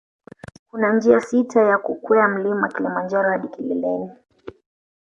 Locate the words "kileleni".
3.47-4.09